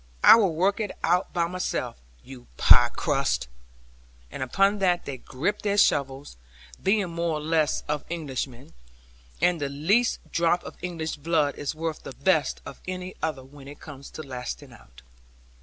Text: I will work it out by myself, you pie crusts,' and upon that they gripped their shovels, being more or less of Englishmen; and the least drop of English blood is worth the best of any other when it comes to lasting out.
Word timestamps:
I 0.23 0.33
will 0.35 0.55
work 0.55 0.79
it 0.79 0.89
out 1.03 1.31
by 1.31 1.45
myself, 1.45 1.95
you 2.23 2.47
pie 2.57 2.89
crusts,' 2.89 3.47
and 4.31 4.41
upon 4.41 4.79
that 4.79 5.05
they 5.05 5.17
gripped 5.19 5.61
their 5.61 5.77
shovels, 5.77 6.37
being 6.81 7.11
more 7.11 7.35
or 7.37 7.39
less 7.39 7.83
of 7.87 8.03
Englishmen; 8.09 8.73
and 9.43 9.61
the 9.61 9.69
least 9.69 10.17
drop 10.31 10.63
of 10.63 10.75
English 10.81 11.17
blood 11.17 11.53
is 11.53 11.75
worth 11.75 12.01
the 12.01 12.13
best 12.13 12.61
of 12.65 12.81
any 12.87 13.13
other 13.21 13.43
when 13.43 13.67
it 13.67 13.79
comes 13.79 14.09
to 14.13 14.23
lasting 14.23 14.73
out. 14.73 15.03